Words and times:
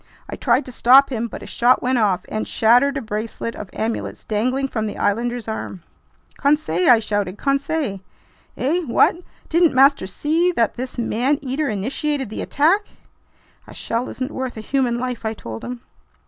I 0.27 0.35
tried 0.35 0.65
to 0.65 0.71
stop 0.71 1.11
him, 1.11 1.27
but 1.27 1.41
his 1.41 1.49
shot 1.51 1.83
went 1.83 1.99
off 1.99 2.25
and 2.27 2.47
shattered 2.47 2.97
a 2.97 3.03
bracelet 3.03 3.55
of 3.55 3.69
amulets 3.71 4.23
dangling 4.23 4.67
from 4.67 4.87
the 4.87 4.97
islander's 4.97 5.47
arm. 5.47 5.83
"Conseil!" 6.39 6.89
I 6.89 6.97
shouted. 6.99 7.37
"Conseil!" 7.37 7.99
"Eh? 8.57 8.79
What? 8.87 9.17
Didn't 9.47 9.75
master 9.75 10.07
see 10.07 10.51
that 10.53 10.73
this 10.73 10.97
man 10.97 11.37
eater 11.43 11.69
initiated 11.69 12.31
the 12.31 12.41
attack?" 12.41 12.81
"A 13.67 13.75
shell 13.75 14.09
isn't 14.09 14.31
worth 14.31 14.57
a 14.57 14.61
human 14.61 14.97
life!" 14.97 15.23
I 15.23 15.35
told 15.35 15.63
him. 15.63 15.81